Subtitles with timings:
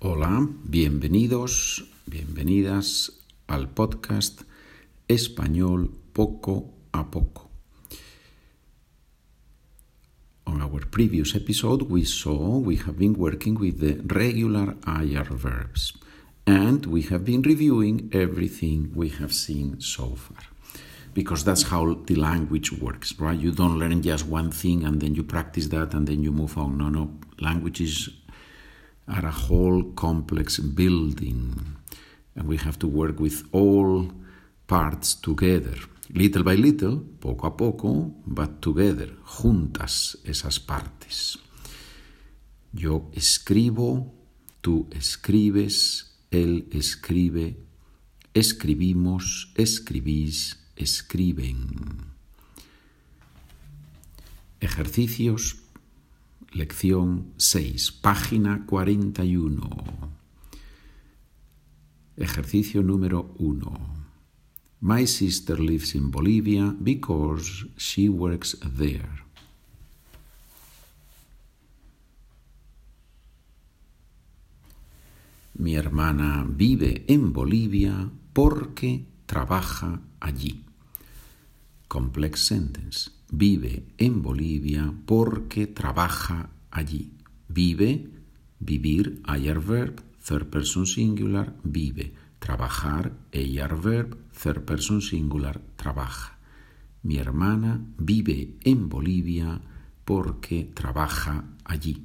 [0.00, 4.42] Hola, bienvenidos, bienvenidas al podcast
[5.08, 7.50] Español poco a poco.
[10.44, 15.94] On our previous episode, we saw we have been working with the regular IR verbs
[16.46, 20.44] and we have been reviewing everything we have seen so far.
[21.12, 23.36] Because that's how the language works, right?
[23.36, 26.56] You don't learn just one thing and then you practice that and then you move
[26.56, 26.78] on.
[26.78, 27.18] No, no.
[27.40, 28.10] Languages
[29.08, 31.76] are a whole complex building,
[32.36, 34.12] and we have to work with all
[34.66, 35.76] parts together.
[36.10, 41.38] Little by little, poco a poco, but together, juntas esas partes.
[42.72, 44.14] Yo escribo,
[44.60, 47.58] tú escribes, él escribe,
[48.34, 52.12] escribimos, escribís, escriben.
[54.60, 55.56] Ejercicios
[56.52, 59.68] Lección 6, página 41.
[62.16, 63.70] Ejercicio número 1.
[64.80, 69.10] My sister lives in Bolivia because she works there.
[75.52, 80.67] Mi hermana vive en Bolivia porque trabaja allí.
[81.88, 87.14] Complex sentence vive en Bolivia porque trabaja allí.
[87.48, 88.10] Vive,
[88.60, 92.12] vivir, ayer verb, third person singular, vive.
[92.38, 96.38] Trabajar, ayer verb, third person singular, trabaja.
[97.02, 99.60] Mi hermana vive en Bolivia
[100.04, 102.04] porque trabaja allí.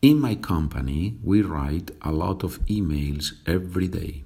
[0.00, 4.24] In my company, we write a lot of emails every day.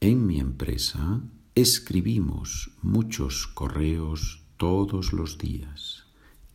[0.00, 1.22] En mi empresa
[1.54, 6.04] escribimos muchos correos todos los días.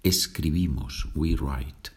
[0.04, 1.90] Escribimos, we write.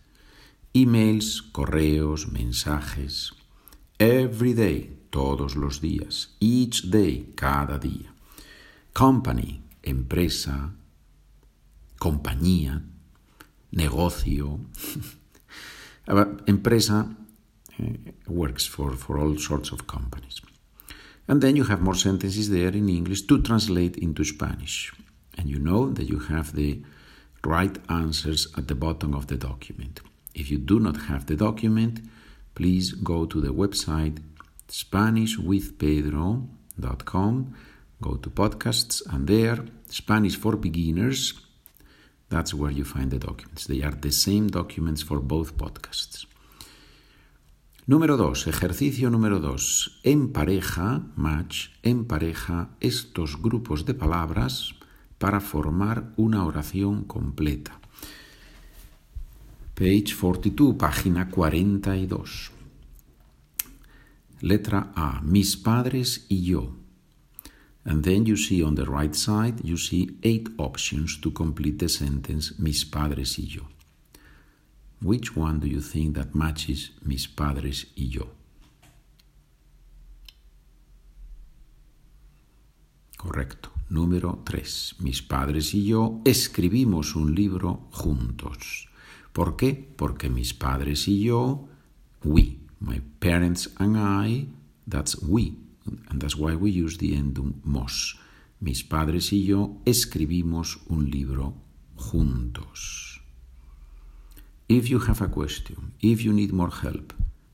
[0.72, 3.32] Emails, correos, mensajes.
[3.98, 6.34] Every day, todos los días.
[6.40, 8.14] Each day, cada día.
[8.92, 10.72] Company, empresa.
[11.98, 12.82] Compañía,
[13.70, 14.60] negocio.
[16.46, 17.16] empresa
[17.78, 20.40] eh, works for, for all sorts of companies.
[21.28, 24.92] And then you have more sentences there in English to translate into Spanish.
[25.38, 26.82] And you know that you have the
[27.44, 30.00] right answers at the bottom of the document.
[30.34, 32.00] If you do not have the document,
[32.54, 34.18] please go to the website
[34.68, 37.54] SpanishWithPedro.com,
[38.00, 41.34] go to podcasts, and there, Spanish for Beginners,
[42.32, 43.66] that's where you find the documents.
[43.66, 46.24] They are the same documents for both podcasts.
[47.84, 50.02] Número 2, ejercicio número 2.
[50.04, 54.76] En pareja, match, en pareja estos grupos de palabras
[55.18, 57.80] para formar una oración completa.
[59.74, 62.52] Page 42, página 42.
[64.42, 66.76] Letra A, mis padres y yo.
[67.84, 71.88] And then you see on the right side, you see eight options to complete the
[71.88, 73.62] sentence, mis padres y yo.
[75.02, 78.28] Which one do you think that matches mis padres y yo?
[83.16, 83.70] Correcto.
[83.90, 84.94] Número 3.
[85.00, 88.88] Mis padres y yo escribimos un libro juntos.
[89.32, 89.74] ¿Por qué?
[89.74, 91.68] Porque mis padres y yo,
[92.24, 94.46] we, my parents and I,
[94.88, 95.56] that's we,
[96.08, 98.18] and that's why we use the endum mos.
[98.60, 101.54] Mis padres y yo escribimos un libro
[101.96, 103.11] juntos.
[104.72, 107.12] If you have a question, if you need more help,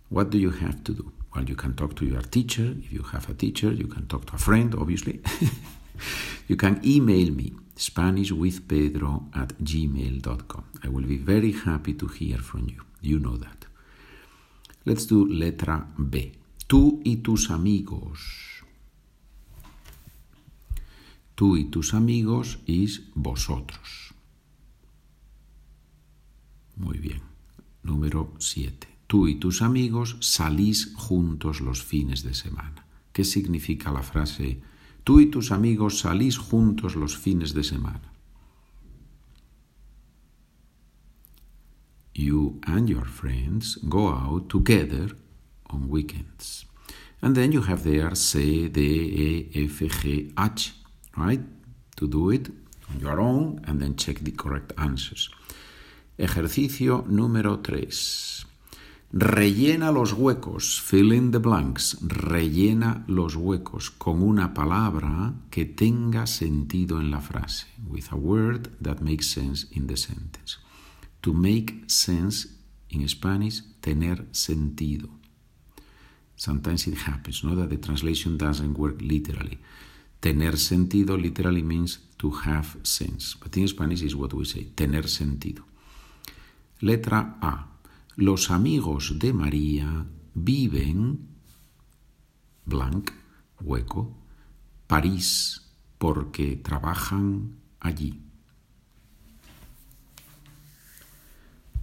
[0.08, 1.12] what do you have to do?
[1.34, 2.76] Well, you can talk to your teacher.
[2.78, 5.20] If you have a teacher, you can talk to a friend, obviously.
[6.48, 10.64] you can email me, SpanishWithPedro at gmail.com.
[10.84, 12.82] I will be very happy to hear from you.
[13.00, 13.66] You know that.
[14.84, 16.34] Let's do letra B.
[16.68, 18.62] Tú y tus amigos.
[21.34, 24.07] Tú y tus amigos is vosotros.
[26.88, 27.20] Muy bien.
[27.82, 28.88] Número 7.
[29.06, 32.86] Tú y tus amigos salís juntos los fines de semana.
[33.12, 34.62] ¿Qué significa la frase
[35.04, 38.10] tú y tus amigos salís juntos los fines de semana?
[42.14, 45.14] You and your friends go out together
[45.68, 46.66] on weekends.
[47.20, 50.72] And then you have there C, D, E, F, G, H,
[51.18, 51.42] right?
[51.96, 52.48] To do it
[52.88, 55.28] on your own and then check the correct answers.
[56.20, 58.44] Ejercicio número 3.
[59.12, 66.26] Rellena los huecos, fill in the blanks, rellena los huecos con una palabra que tenga
[66.26, 70.58] sentido en la frase, with a word that makes sense in the sentence.
[71.20, 72.48] To make sense
[72.88, 75.10] in Spanish, tener sentido.
[76.34, 79.60] Sometimes it happens, no, that the translation doesn't work literally.
[80.18, 85.06] Tener sentido literally means to have sense, but in Spanish is what we say, tener
[85.06, 85.67] sentido.
[86.80, 87.80] Letra A.
[88.14, 91.26] Los amigos de María viven,
[92.66, 93.10] blank,
[93.60, 94.16] hueco,
[94.86, 98.22] París, porque trabajan allí.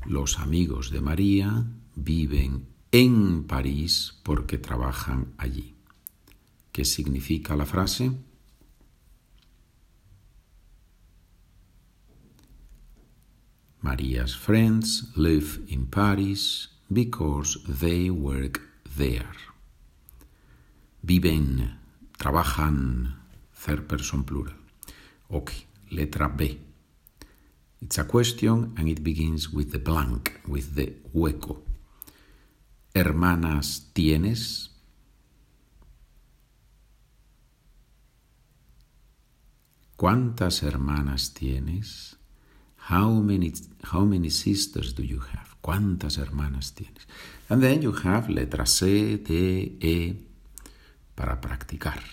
[0.05, 1.65] Los amigos de María
[1.95, 5.75] viven en París porque trabajan allí.
[6.71, 8.13] ¿Qué significa la frase?
[13.85, 18.59] Maria's friends live in Paris because they work
[18.97, 19.29] there.
[21.03, 21.77] Viven,
[22.17, 23.13] trabajan,
[23.53, 24.55] third person plural.
[25.29, 26.59] Ok, letra B.
[27.79, 31.61] It's a question and it begins with the blank, with the hueco.
[32.95, 34.71] Hermanas tienes?
[39.95, 42.14] ¿Cuántas hermanas tienes?
[42.89, 43.51] How many,
[43.83, 45.55] how many sisters do you have?
[45.61, 47.07] ¿Cuántas hermanas tienes?
[47.49, 50.15] And then you have letra C, D, E
[51.15, 52.03] para practicar.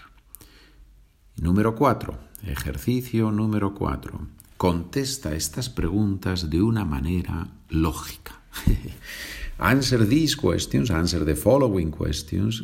[1.37, 4.29] Número cuatro, ejercicio número cuatro.
[4.57, 8.41] Contesta estas preguntas de una manera lógica.
[9.59, 12.63] answer these questions, answer the following questions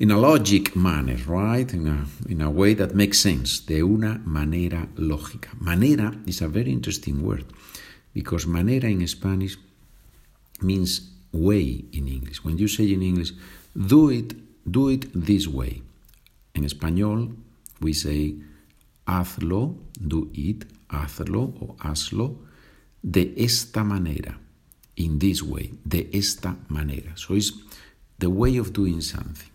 [0.00, 1.74] in a logic manner, right?
[1.74, 5.50] In a, in a way that makes sense, de una manera lógica.
[5.60, 7.44] Manera is a very interesting word
[8.14, 9.58] because manera in Spanish
[10.62, 11.02] means
[11.32, 12.42] way in English.
[12.42, 13.32] When you say in English,
[13.76, 14.34] do it,
[14.68, 15.82] do it this way.
[16.54, 17.36] In español,
[17.82, 18.36] we say
[19.06, 19.76] hazlo,
[20.08, 22.38] do it, hazlo o hazlo
[23.02, 24.38] de esta manera,
[24.96, 27.12] in this way, de esta manera.
[27.16, 27.52] So it's
[28.18, 29.50] the way of doing something.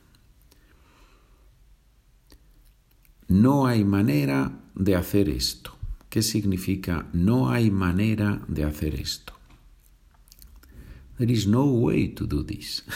[3.27, 5.71] No hay manera de hacer esto.
[6.09, 9.33] ¿Qué significa no hay manera de hacer esto?
[11.17, 12.83] There is no way to do this.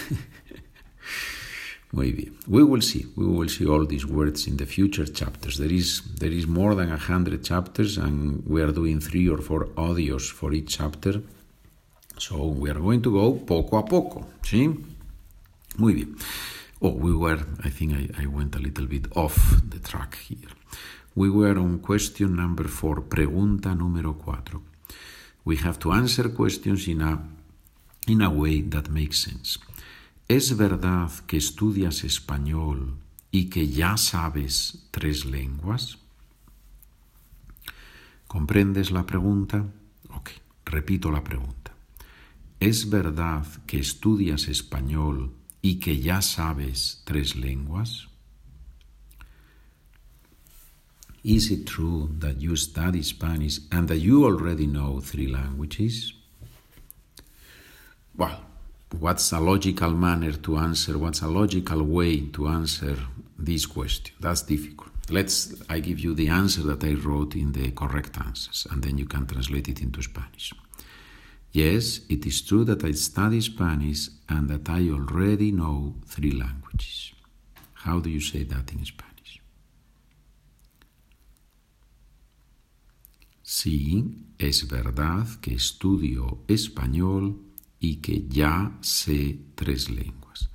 [1.92, 2.38] Muy bien.
[2.48, 3.08] We will see.
[3.16, 5.58] We will see all these words in the future chapters.
[5.58, 9.40] There is there is more than a hundred chapters, and we are doing three or
[9.40, 11.22] four audios for each chapter.
[12.18, 14.28] So we are going to go poco a poco.
[14.44, 14.68] ¿Sí?
[15.78, 16.16] Muy bien.
[16.82, 19.36] Oh, we were, I think I, went a little bit off
[19.70, 20.50] the track here.
[21.14, 24.62] We were on question number four, pregunta número cuatro.
[25.44, 27.20] We have to answer questions in a,
[28.08, 29.60] in a way that makes sense.
[30.30, 32.96] ¿Es verdad que estudias español
[33.30, 35.98] y que ya sabes tres lenguas?
[38.28, 39.66] ¿Comprendes la pregunta?
[40.12, 40.30] Ok,
[40.64, 41.74] repito la pregunta.
[42.62, 48.08] ¿Es verdad que estudias español y que ya sabes tres lenguas?
[51.24, 56.14] Is it true that you study Spanish and that you already know three languages?
[58.16, 58.40] Well,
[58.98, 60.98] what's a logical manner to answer?
[60.98, 62.98] What's a logical way to answer
[63.38, 64.16] this question?
[64.20, 64.92] That's difficult.
[65.10, 68.98] Let's I give you the answer that I wrote in the correct answers and then
[68.98, 70.54] you can translate it into Spanish.
[71.52, 77.14] Yes, it is true that I study Spanish and that I already know three languages.
[77.74, 79.42] How do you say that in Spanish?
[83.42, 84.06] Sí,
[84.38, 87.42] es verdad que estudio español
[87.80, 90.50] y que ya sé tres lenguas.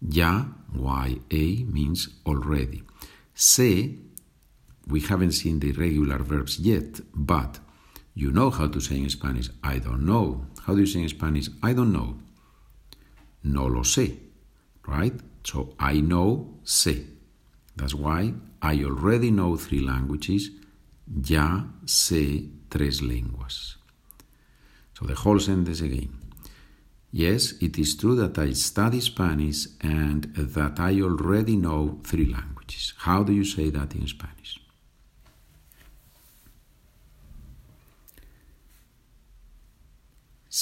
[0.00, 2.84] Ya, Y-A, means already.
[3.34, 3.98] Sé,
[4.86, 7.58] we haven't seen the irregular verbs yet, but
[8.16, 10.46] you know how to say in Spanish, I don't know.
[10.64, 12.16] How do you say in Spanish, I don't know?
[13.44, 14.18] No lo sé,
[14.86, 15.12] right?
[15.44, 17.06] So I know, sé.
[17.76, 18.32] That's why
[18.62, 20.50] I already know three languages.
[21.06, 23.76] Ya sé tres lenguas.
[24.98, 26.08] So the whole sentence again.
[27.12, 32.94] Yes, it is true that I study Spanish and that I already know three languages.
[32.96, 34.58] How do you say that in Spanish?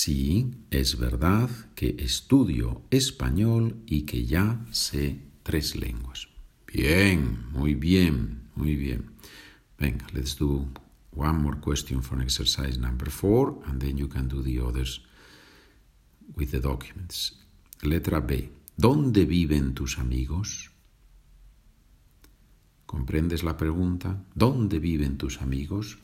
[0.04, 6.28] Sí, es verdad que estudio español y que ya sé tres lenguas.
[6.70, 9.12] Bien, muy bien, muy bien.
[9.78, 10.68] Venga, let's do
[11.16, 15.00] one more question for exercise number four, and then you can do the others
[16.36, 17.38] with the documents.
[17.80, 18.52] Letra B.
[18.76, 20.70] ¿Dónde viven tus amigos?
[22.84, 24.22] ¿Comprendes la pregunta?
[24.34, 25.96] ¿Dónde viven tus amigos?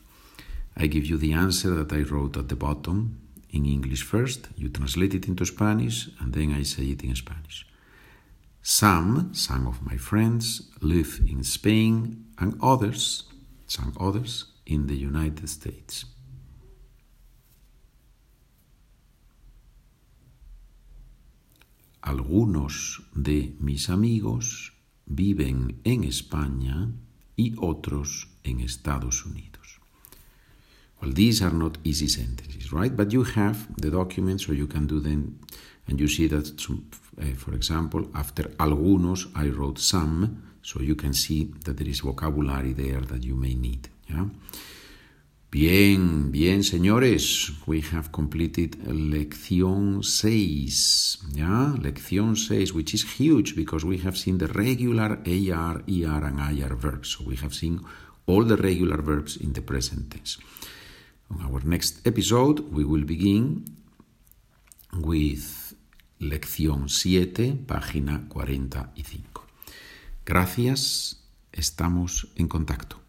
[0.75, 4.49] I give you the answer that I wrote at the bottom in English first.
[4.55, 7.67] You translate it into Spanish, and then I say it in Spanish.
[8.61, 13.23] Some, some of my friends, live in Spain, and others,
[13.67, 16.05] some others, in the United States.
[22.03, 24.73] Algunos de mis amigos
[25.05, 26.91] viven en España
[27.35, 29.50] y otros en Estados Unidos.
[31.01, 32.95] Well, these are not easy sentences, right?
[32.95, 35.39] But you have the documents, so you can do them,
[35.87, 41.13] and you see that, uh, for example, after algunos, I wrote some, so you can
[41.13, 43.89] see that there is vocabulary there that you may need.
[44.07, 44.25] Yeah?
[45.51, 47.51] Bien, bien, señores.
[47.65, 51.19] We have completed lección 6.
[51.33, 56.39] Yeah, lección 6, which is huge because we have seen the regular AR, ER, and
[56.39, 57.09] IR verbs.
[57.09, 57.81] So we have seen
[58.27, 60.37] all the regular verbs in the present tense.
[61.31, 63.63] On our next episode, we will begin
[64.93, 65.73] with
[66.19, 69.47] lección 7, página 45.
[70.25, 71.23] Gracias,
[71.53, 73.00] estamos en contacto.